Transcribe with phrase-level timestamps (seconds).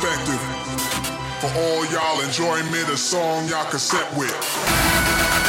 [0.00, 0.40] perspective.
[1.40, 5.47] For all y'all enjoy me the song y'all can set with.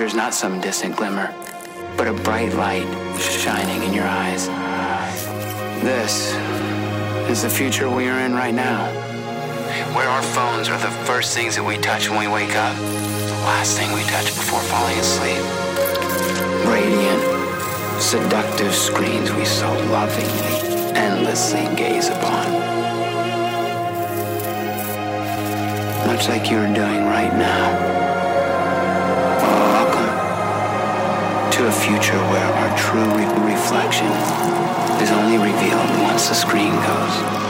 [0.00, 1.30] Future is not some distant glimmer,
[1.94, 2.88] but a bright light
[3.20, 4.46] shining in your eyes.
[5.84, 6.32] This
[7.28, 8.86] is the future we are in right now,
[9.94, 13.40] where our phones are the first things that we touch when we wake up, the
[13.44, 15.44] last thing we touch before falling asleep.
[16.64, 22.46] Radiant, seductive screens we so lovingly, endlessly gaze upon.
[26.06, 28.09] Much like you're doing right now.
[31.60, 34.06] To a future where our true re- reflection
[35.02, 37.49] is only revealed once the screen goes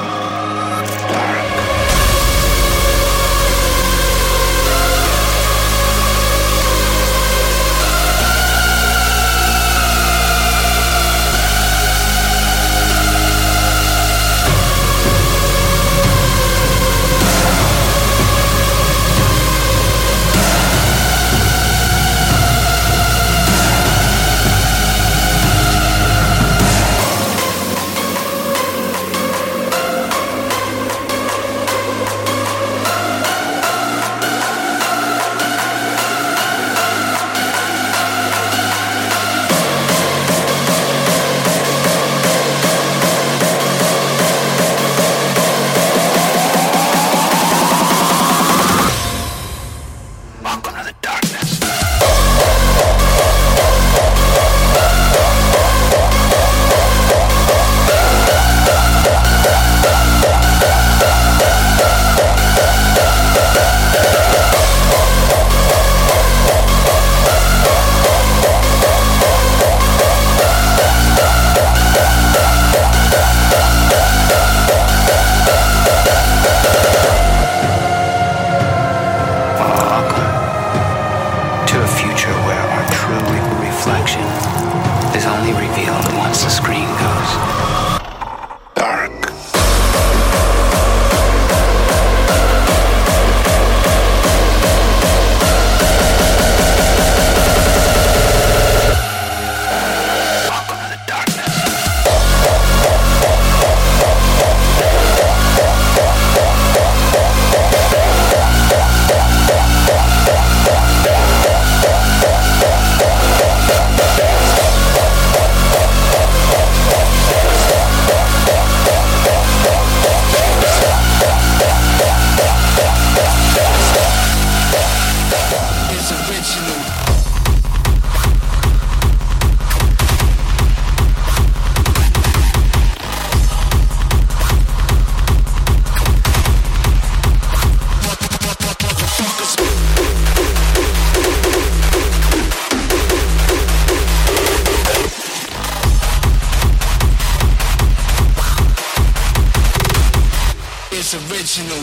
[151.41, 151.79] original.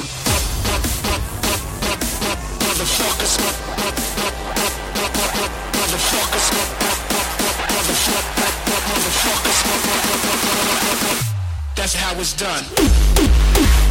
[11.76, 13.87] That's how it's done.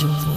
[0.00, 0.27] angels.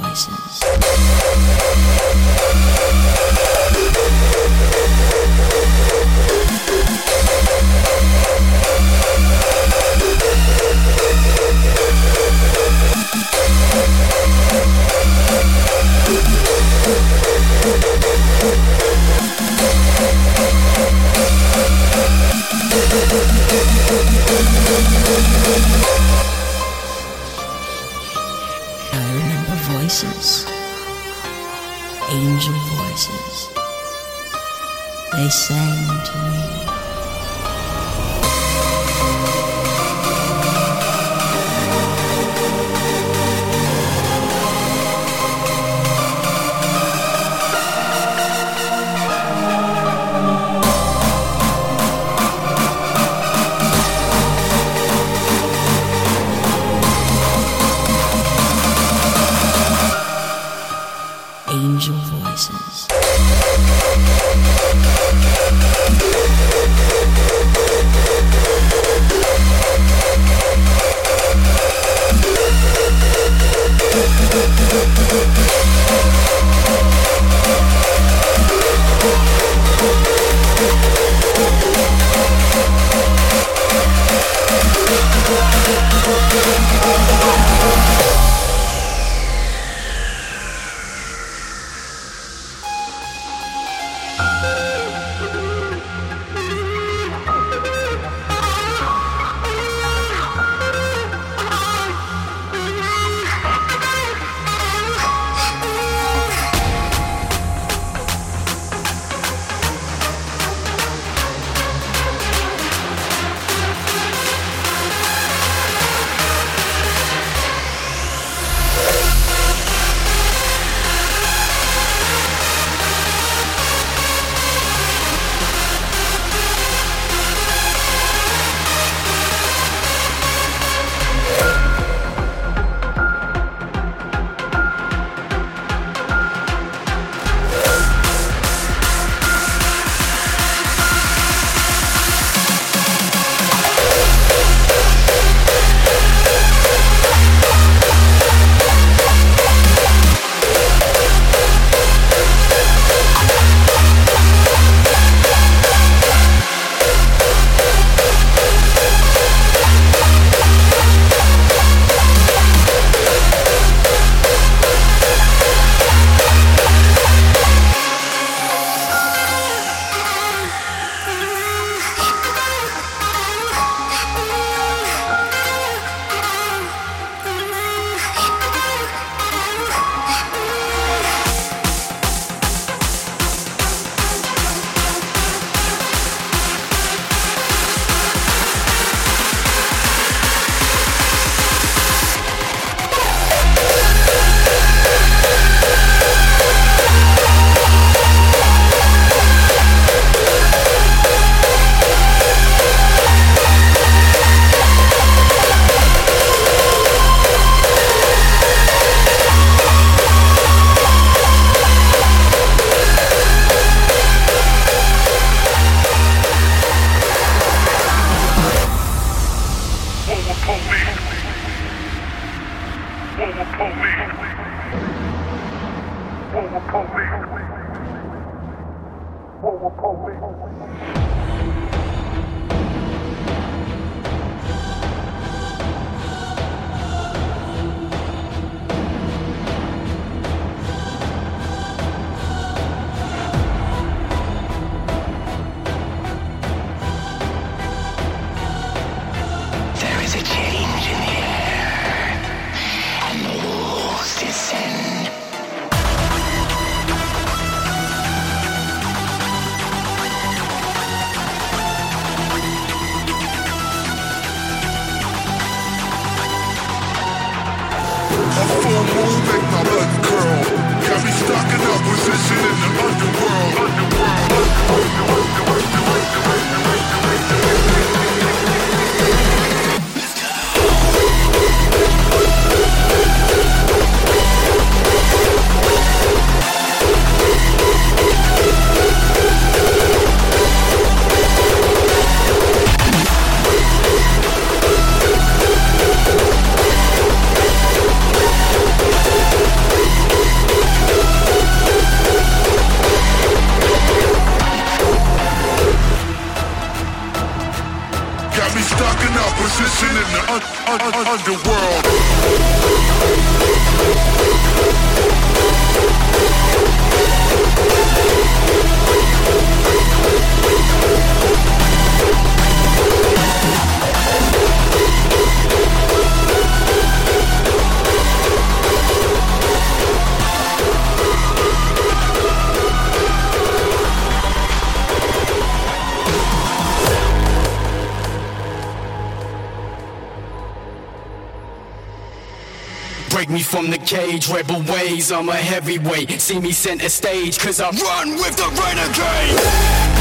[343.72, 346.20] The cage, rebel ways, I'm a heavyweight.
[346.20, 350.01] See me center stage, cause I run with the renegade.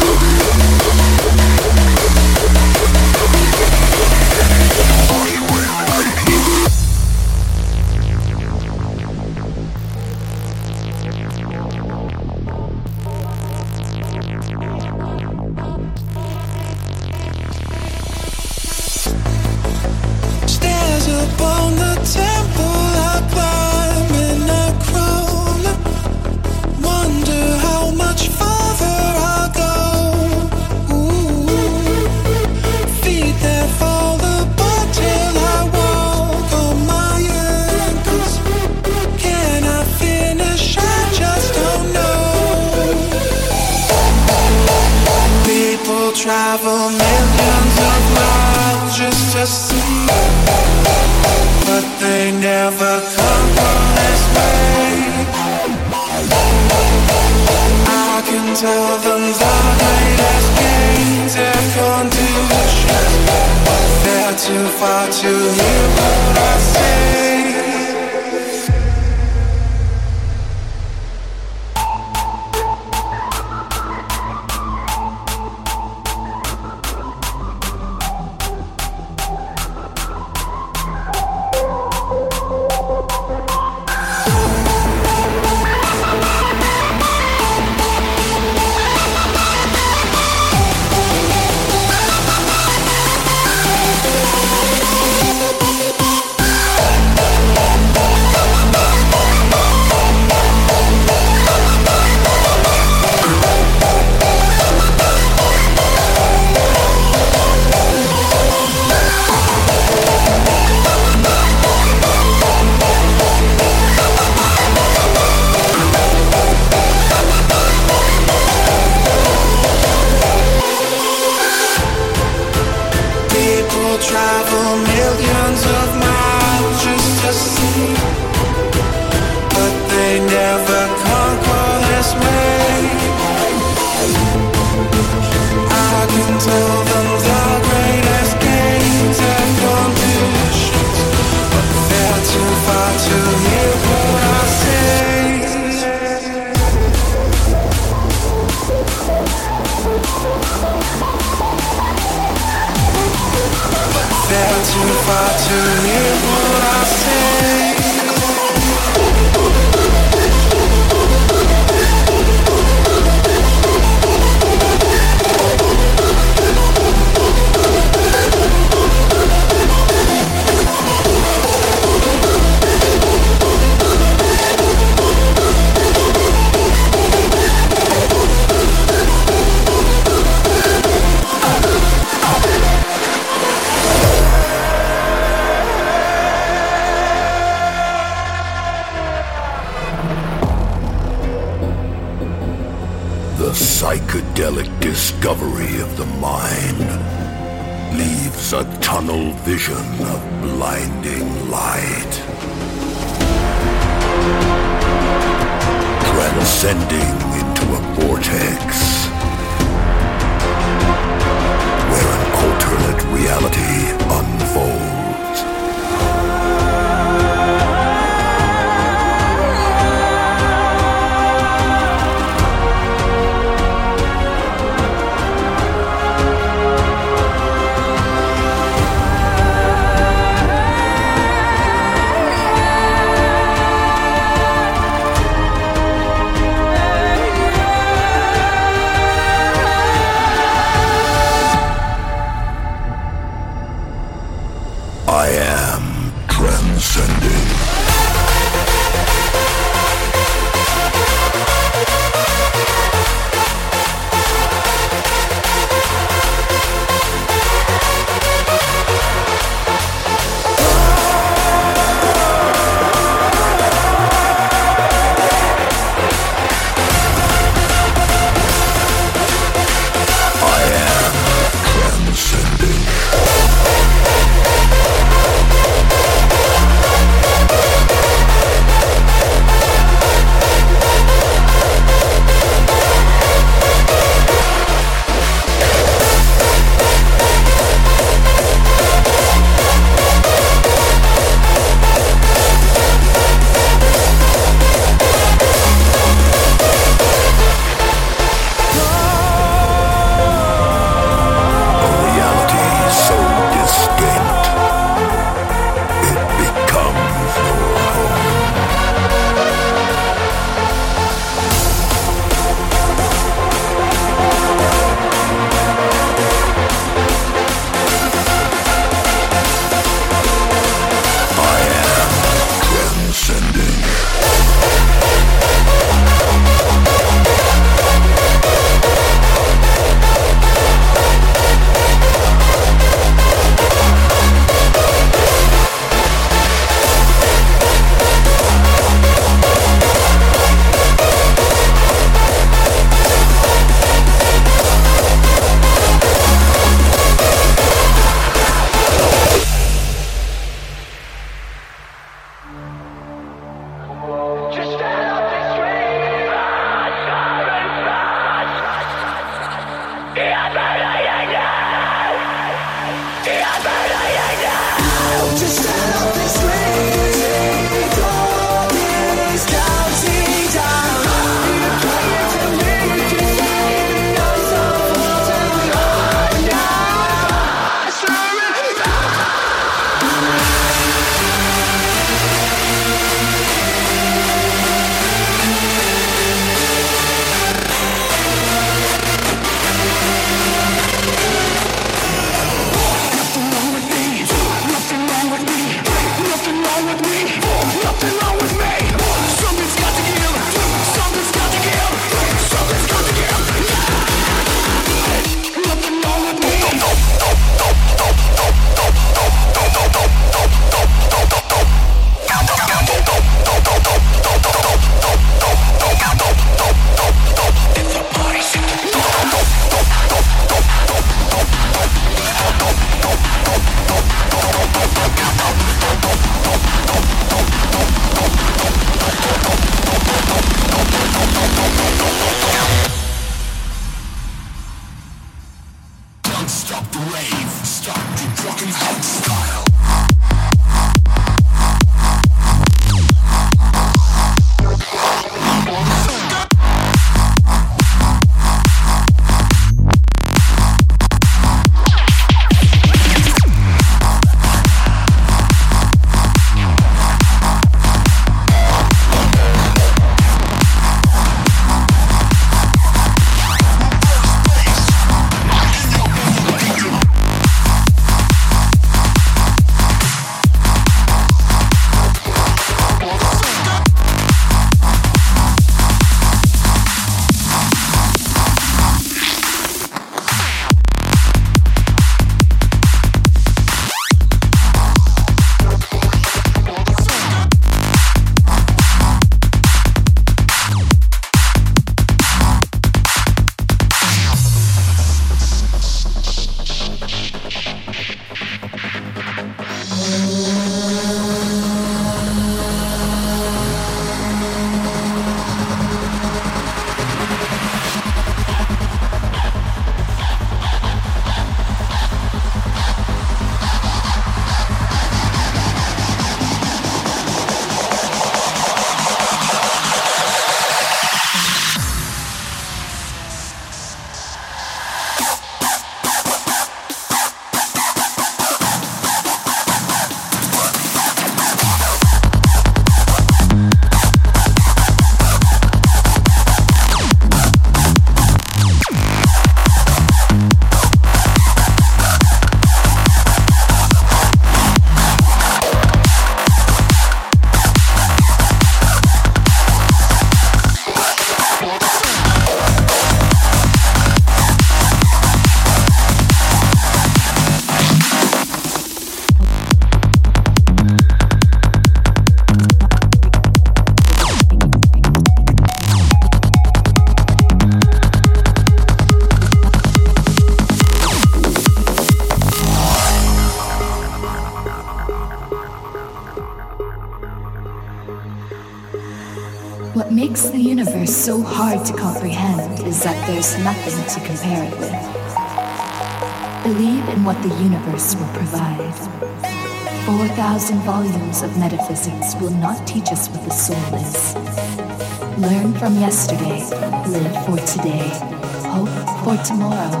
[599.44, 600.00] Tomorrow.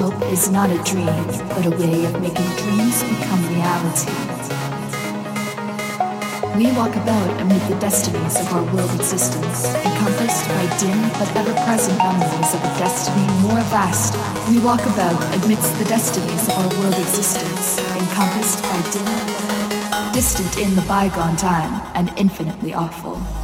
[0.00, 4.12] Hope is not a dream, but a way of making dreams become reality.
[6.56, 11.98] We walk about amid the destinies of our world existence, encompassed by dim but ever-present
[11.98, 14.14] memories of a destiny more vast.
[14.48, 20.74] We walk about amidst the destinies of our world existence, encompassed by dim, distant in
[20.76, 23.14] the bygone time, and infinitely awful.
[23.14, 23.43] Awful,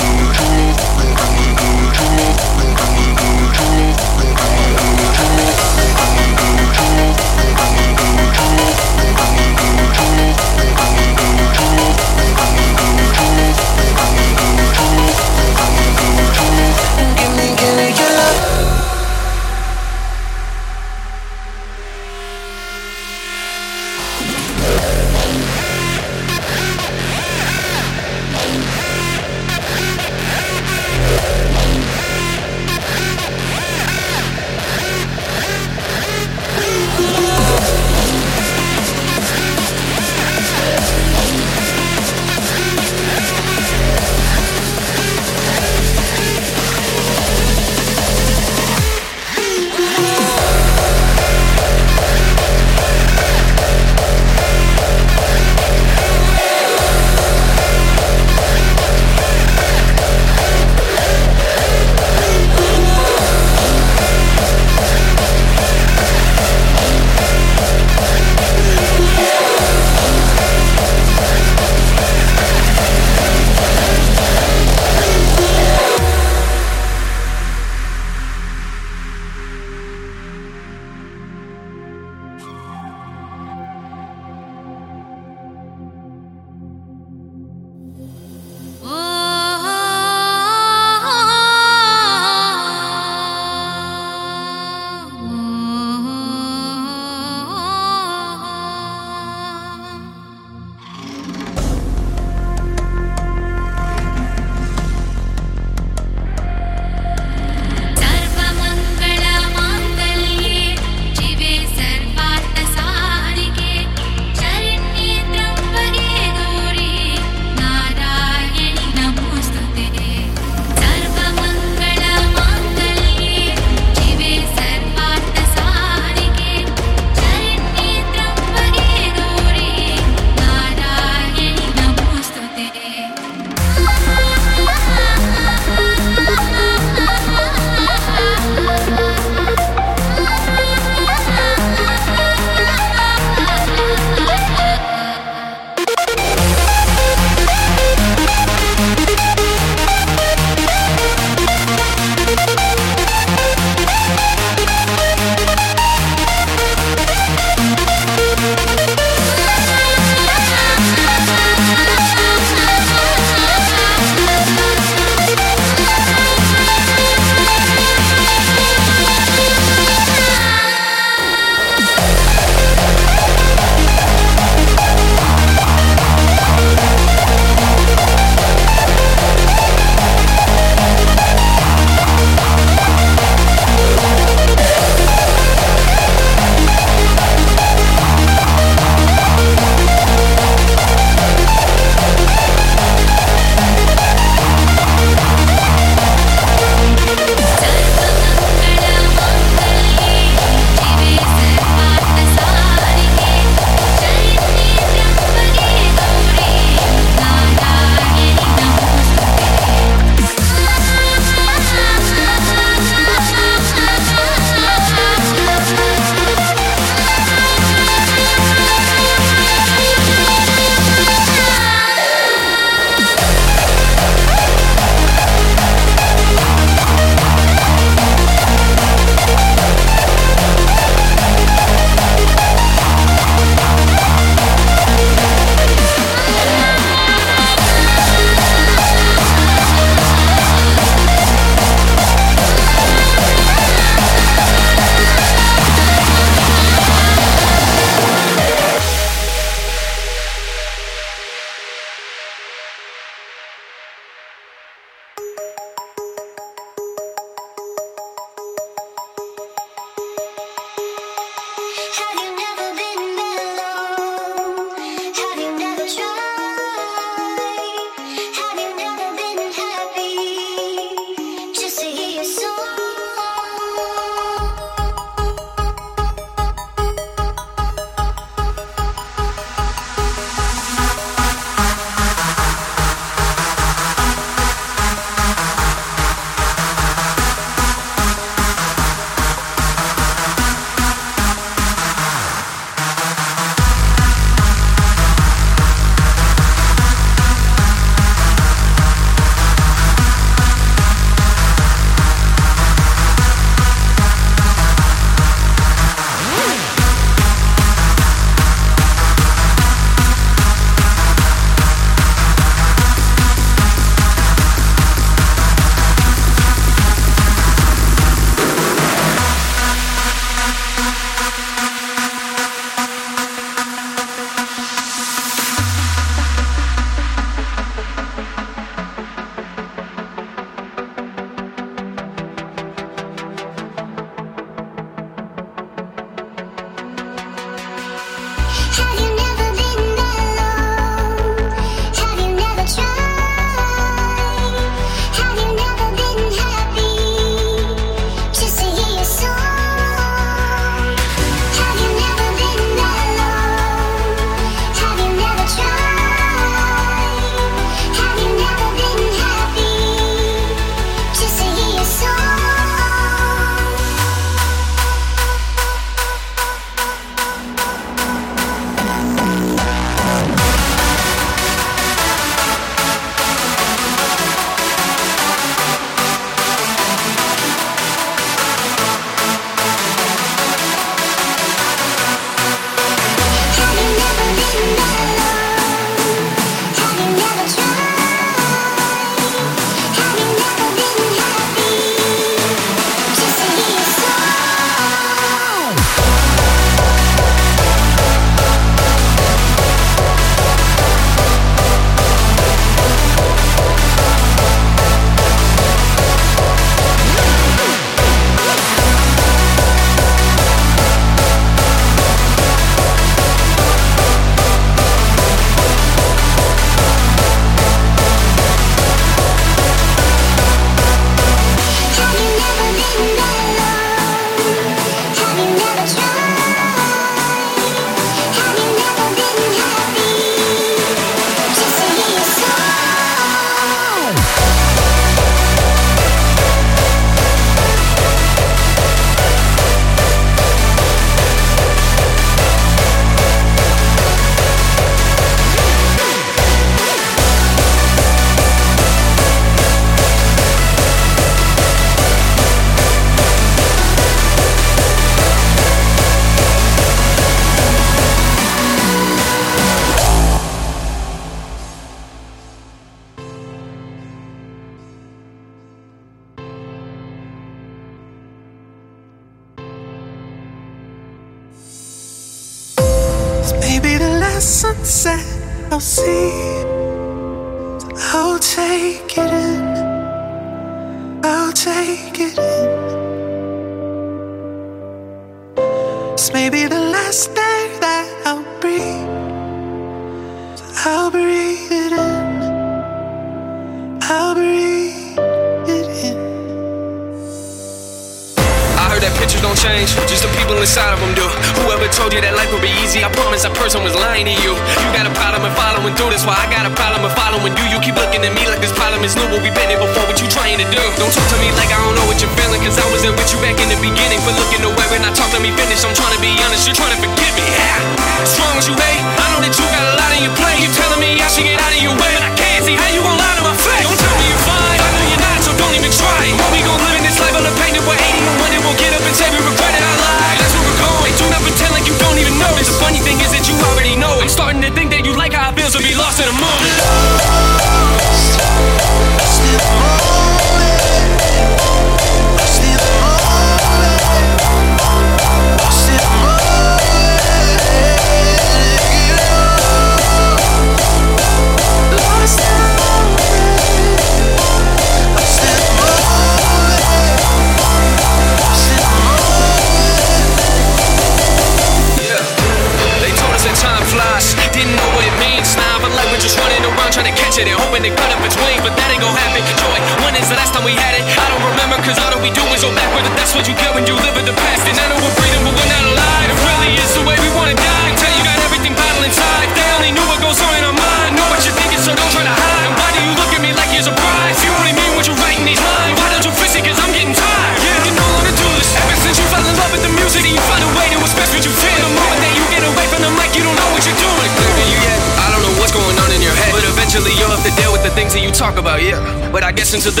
[599.71, 600.00] but I guess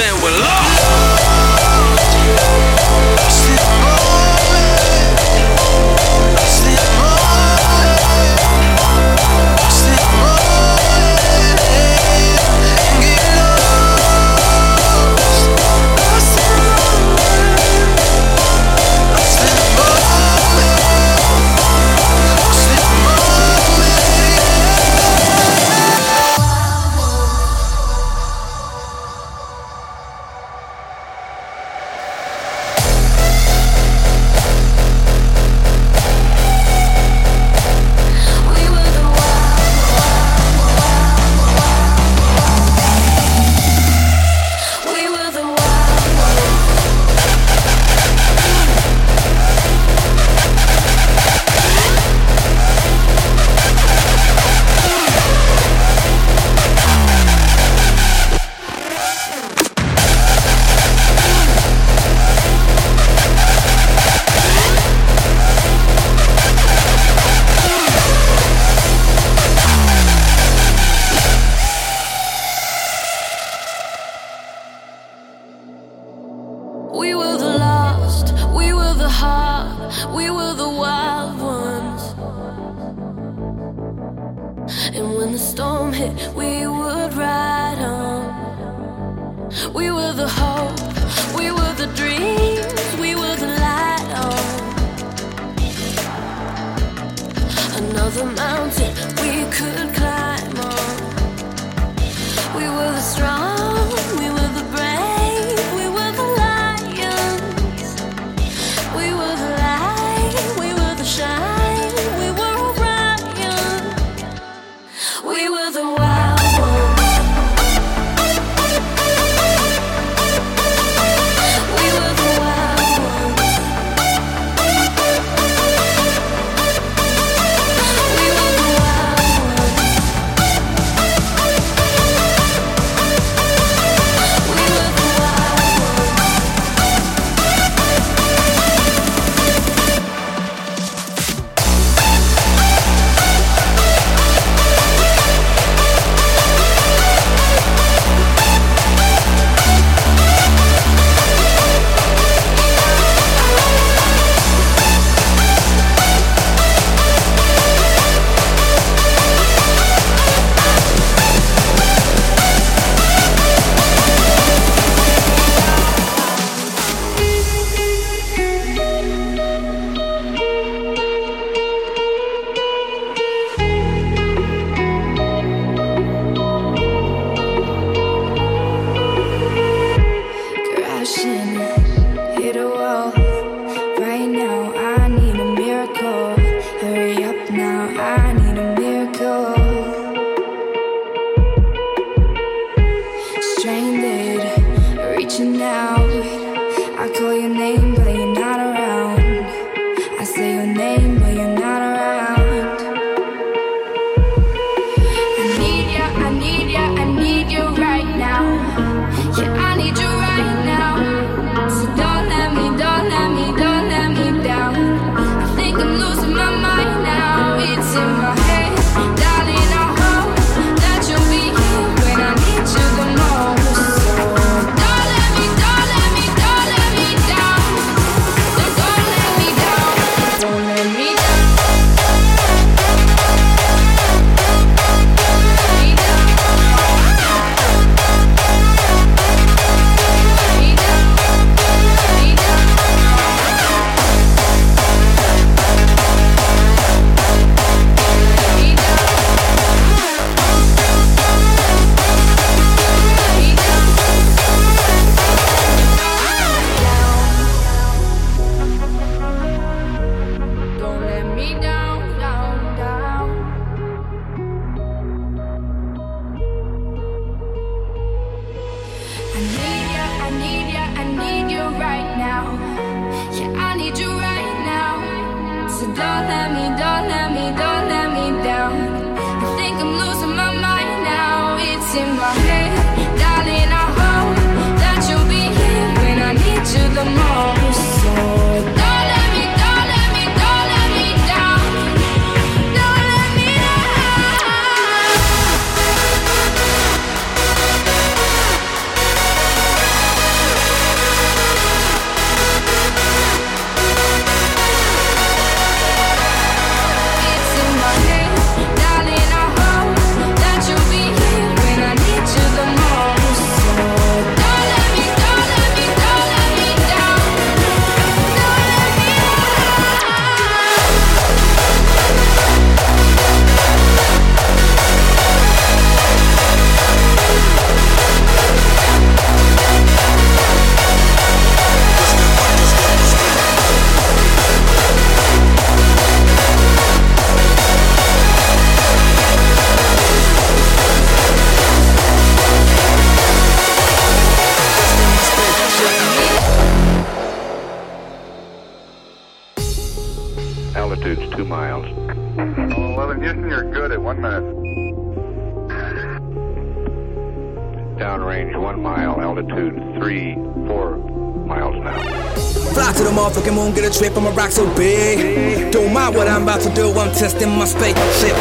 [364.21, 365.71] I'ma rock so big.
[365.71, 368.37] Don't mind what I'm about to do, I'm testing my spaceship.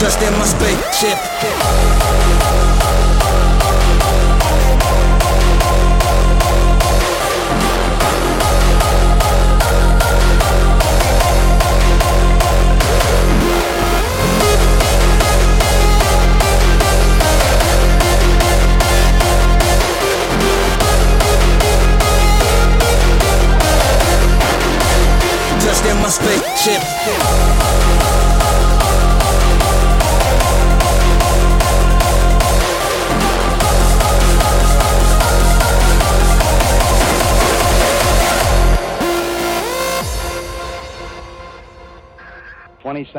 [0.00, 1.33] Just in my spaceship.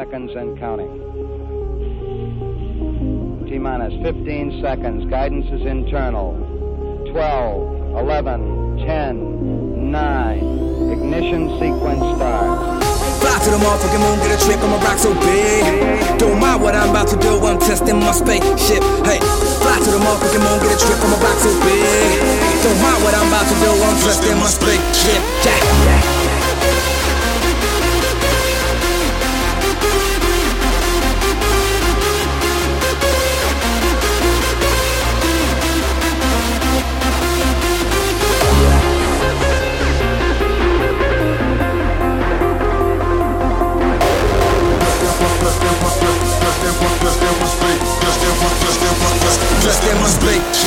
[0.05, 0.91] Seconds and counting.
[3.49, 5.09] T minus 15 seconds.
[5.09, 6.37] Guidance is internal.
[7.09, 10.37] 12, 11, 10, 9.
[10.93, 12.85] Ignition sequence starts.
[13.17, 16.19] Fly to the motherfucking moon, get a trip, rock so big.
[16.19, 18.83] Don't mind what I'm about to do, I'm testing my spaceship.
[19.09, 19.17] Hey,
[19.57, 22.21] fly to the motherfucking moon, get a trip, rock so big.
[22.61, 26.14] Don't mind what I'm about to do, I'm testing my spaceship.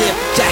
[0.01, 0.48] My spaceship.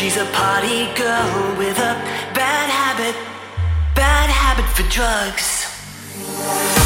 [0.00, 1.92] She's a party girl with a
[2.32, 3.14] bad habit,
[3.94, 6.79] bad habit for drugs.